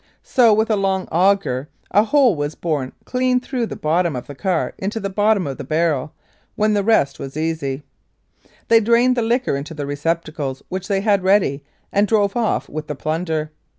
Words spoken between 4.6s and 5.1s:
into